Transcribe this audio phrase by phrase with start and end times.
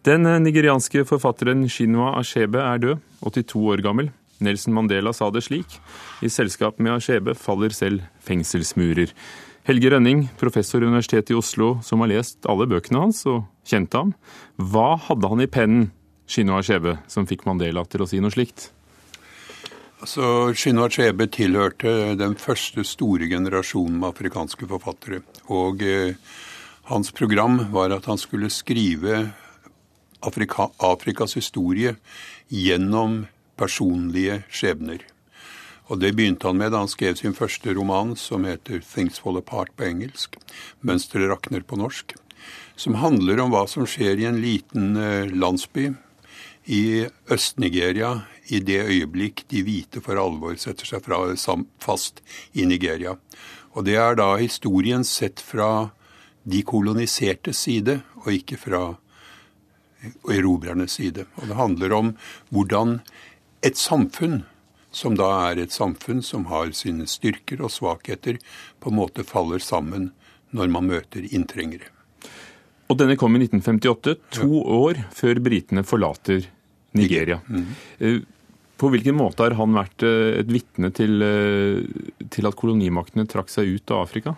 [0.00, 4.06] Den nigerianske forfatteren Shinwa Ashebe er død, 82 år gammel.
[4.40, 5.74] Nelson Mandela sa det slik.
[6.24, 9.12] I selskap med Ashebe faller selv fengselsmurer.
[9.68, 14.00] Helge Rønning, professor ved Universitetet i Oslo, som har lest alle bøkene hans og kjente
[14.00, 14.14] ham.
[14.56, 15.90] Hva hadde han i pennen,
[16.24, 18.70] Shinwa Ashebe, som fikk Mandela til å si noe slikt?
[20.00, 25.20] Altså, Shinwa Achebe tilhørte den første store generasjonen med afrikanske forfattere.
[25.52, 26.16] Og eh,
[26.88, 29.26] hans program var at han skulle skrive
[30.22, 31.96] Afrika, Afrikas historie
[32.48, 33.24] gjennom
[33.56, 35.04] personlige skjebner.
[35.90, 39.40] Og Det begynte han med da han skrev sin første roman, som heter 'Things Fall
[39.40, 40.36] Apart' på engelsk.
[40.84, 42.14] 'Mønsteret rakner' på norsk.
[42.76, 45.94] Som handler om hva som skjer i en liten eh, landsby
[46.66, 51.18] i Øst-Nigeria i det øyeblikk de hvite for alvor setter seg fra,
[51.80, 52.20] fast
[52.54, 53.16] i Nigeria.
[53.74, 55.90] Og Det er da historien sett fra
[56.44, 58.96] de kolonisertes side, og ikke fra
[60.30, 61.26] erobrernes side.
[61.36, 62.14] Og Det handler om
[62.50, 63.00] hvordan
[63.62, 64.42] et samfunn,
[64.90, 68.40] som da er et samfunn som har sine styrker og svakheter,
[68.80, 70.10] på en måte faller sammen
[70.50, 71.92] når man møter inntrengere.
[72.90, 74.64] Og denne kom i 1958, to ja.
[74.80, 76.48] år før britene forlater
[76.92, 77.40] Nigeria.
[77.46, 77.66] Mm
[77.98, 78.24] -hmm.
[78.76, 81.84] På hvilken måte har han vært eh, et vitne til, eh,
[82.30, 84.34] til at kolonimaktene trakk seg ut av Afrika?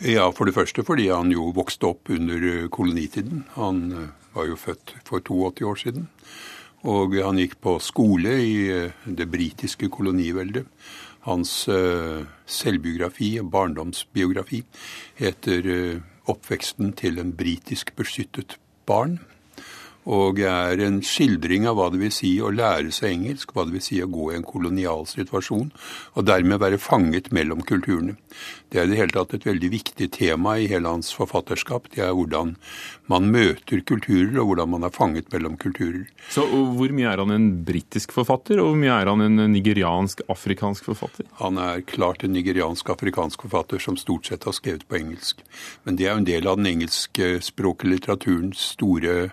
[0.00, 3.44] Ja, For det første fordi han jo vokste opp under kolonitiden.
[3.54, 6.08] Han var jo født for 82 år siden.
[6.88, 10.66] Og han gikk på skole i eh, det britiske koloniveldet.
[11.26, 14.62] Hans uh, selvbiografi, barndomsbiografi,
[15.20, 18.56] heter uh, 'Oppveksten til en britisk beskyttet
[18.88, 19.18] barn'
[20.08, 23.76] og er en skildring av hva det vil si å lære seg engelsk, hva det
[23.76, 25.68] vil si å gå i en kolonial situasjon,
[26.16, 28.16] og dermed være fanget mellom kulturene.
[28.70, 31.88] Det er i det hele tatt et veldig viktig tema i hele hans forfatterskap.
[31.92, 32.54] Det er hvordan
[33.10, 36.06] man møter kulturer, og hvordan man er fanget mellom kulturer.
[36.30, 40.86] Så hvor mye er han en britisk forfatter, og hvor mye er han en nigeriansk-afrikansk
[40.86, 41.26] forfatter?
[41.42, 45.42] Han er klart en nigeriansk-afrikansk forfatter som stort sett har skrevet på engelsk.
[45.84, 49.32] Men det er jo en del av den engelskspråklige litteraturens store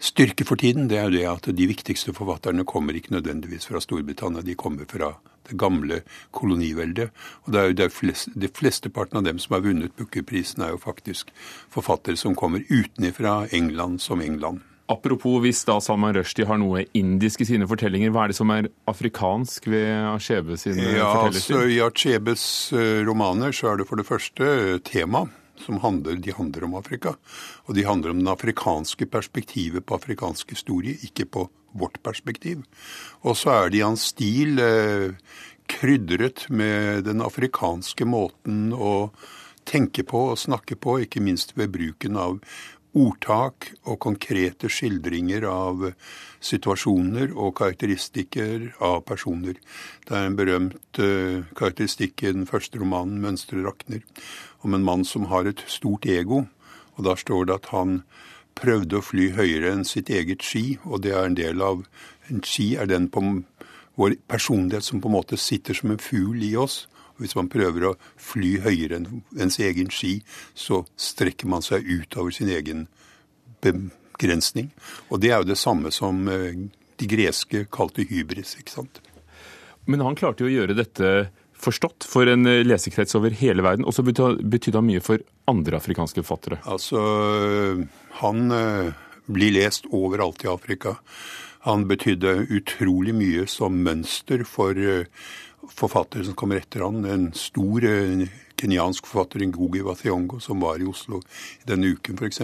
[0.00, 3.82] styrke for tiden, det er jo det at de viktigste forfatterne kommer ikke nødvendigvis fra
[3.84, 5.12] Storbritannia, de kommer fra
[5.48, 6.00] det gamle
[6.36, 7.10] koloniveldet.
[7.44, 10.74] Og det er jo det fleste, de flesteparten av dem som har vunnet Booker-prisen, er
[10.74, 11.32] jo faktisk
[11.70, 14.64] forfattere som kommer utenfra England som England.
[14.90, 18.50] Apropos hvis da Salman Rushdie har noe indisk i sine fortellinger, hva er det som
[18.50, 19.86] er afrikansk ved
[20.16, 21.28] Achebe sine ja, fortellinger?
[21.30, 25.28] Altså, I Achebes eh, romaner så er det for det første tema
[25.64, 27.14] som handler, de handler om Afrika.
[27.68, 32.64] Og de handler om det afrikanske perspektivet på afrikansk historie, ikke på vårt perspektiv.
[33.22, 35.12] Og så er det i hans stil eh,
[35.70, 39.12] krydret med den afrikanske måten å
[39.68, 42.40] tenke på og snakke på, ikke minst ved bruken av
[42.96, 45.84] ordtak og konkrete skildringer av
[46.42, 49.60] situasjoner og karakteristikker av personer.
[50.08, 54.02] Det er en berømt uh, karakteristikk i den første romanen, 'Mønstre rakner',
[54.60, 56.44] om en mann som har et stort ego.
[56.96, 58.02] Og da står det at han
[58.58, 61.86] prøvde å fly høyere enn sitt eget ski, og det er en del av
[62.30, 63.18] En ski er den på
[63.98, 66.84] vår personlighet som på en måte sitter som en fugl i oss.
[67.16, 70.20] Og hvis man prøver å fly høyere enn ens egen ski,
[70.54, 72.86] så strekker man seg utover sin egen
[73.66, 74.70] begrensning.
[75.10, 76.54] Og det er jo det samme som eh,
[77.02, 79.02] de greske kalte hybris, ikke sant.
[79.90, 81.10] Men han klarte jo å gjøre dette
[81.60, 85.80] forstått for en eh, lesekrets over hele verden, og så betydde han mye for andre
[85.80, 86.60] afrikanske forfattere?
[86.70, 87.02] Altså,
[88.22, 88.90] han eh,
[89.30, 90.96] blir lest overalt i Afrika.
[91.68, 95.08] Han betydde utrolig mye som mønster for eh,
[95.70, 97.04] forfattere som kommer etter han.
[97.04, 97.84] En stor
[98.60, 101.22] kenyansk forfatter, Ngugi Wathiongo, som var i Oslo
[101.68, 102.42] denne uken f.eks.,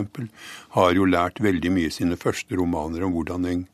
[0.77, 3.65] har jo lært veldig mye i sine første romaner om hvordan en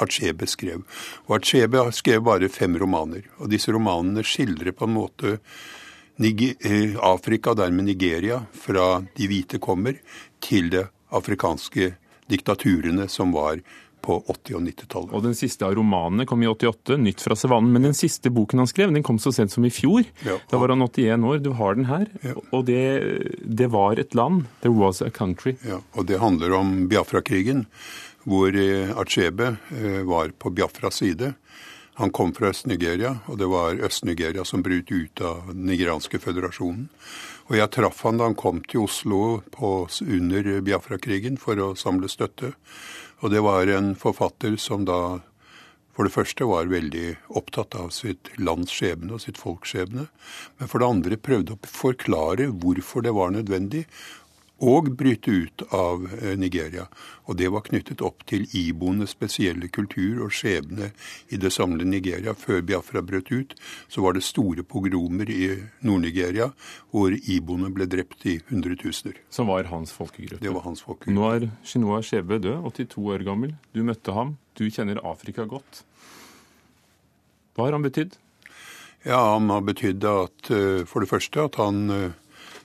[0.00, 0.84] Achebe skrev.
[1.28, 3.26] Og Achebe skrev bare fem romaner.
[3.38, 10.00] Og disse romanene skildrer på en måte eh, Afrika, dermed Nigeria, fra de hvite kommer,
[10.40, 11.94] til de afrikanske
[12.30, 13.60] diktaturene som var
[14.00, 15.12] på 80- og 90-tallet.
[15.14, 17.72] Og Den siste av romanene kom i 88, 'Nytt fra savannen'.
[17.74, 20.04] Men den siste boken han skrev, den kom så sent som i fjor.
[20.24, 21.42] Ja, da var han 81 år.
[21.44, 22.06] Du har den her.
[22.22, 22.34] Ja.
[22.52, 22.80] Og det,
[23.44, 24.46] det, var et land.
[24.62, 25.56] There was a country.
[25.66, 27.66] Ja, Og det handler om Biafra-krigen
[28.24, 31.34] hvor eh, Achebe eh, var på Biafras side.
[32.00, 36.88] Han kom fra Øst-Nigeria, og det var Øst-Nigeria som brøt ut av den nigerianske føderasjonen.
[37.50, 42.08] Og jeg traff han da han kom til Oslo på, under Biafra-krigen for å samle
[42.08, 42.54] støtte.
[43.20, 45.18] Og det var en forfatter som da
[46.00, 50.06] for det første var veldig opptatt av sitt lands skjebne og sitt folks skjebne.
[50.56, 53.82] Men for det andre prøvde å forklare hvorfor det var nødvendig
[54.60, 56.86] og bryte ut av eh, Nigeria.
[57.30, 60.90] Og det var knyttet opp til iboenes spesielle kultur og skjebne
[61.32, 62.34] i det samlede Nigeria.
[62.36, 63.54] Før Biafra brøt ut,
[63.88, 65.50] så var det store pogromer i
[65.86, 66.50] Nord-Nigeria
[66.92, 69.20] hvor iboene ble drept i hundretusener.
[69.32, 70.42] Som var hans folkegruppe?
[70.44, 71.16] Det var hans folkegruppe.
[71.16, 73.54] Nå er Shinoa Shebe død, 82 år gammel.
[73.72, 74.36] Du møtte ham.
[74.58, 75.84] Du kjenner Afrika godt.
[77.56, 78.18] Hva har han betydd?
[79.02, 82.18] Ja, Han har betydd at eh, for det første at han eh,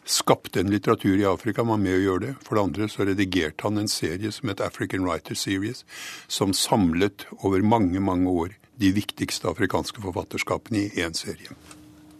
[0.05, 2.33] skapte en litteratur i Afrika, var med å gjøre det.
[2.45, 5.83] For det andre så redigerte han en serie som het African Writer Series,
[6.27, 11.55] som samlet over mange, mange år de viktigste afrikanske forfatterskapene i én serie.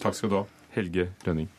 [0.02, 0.46] Takk skal du ha,
[0.76, 1.50] Helge Rønning.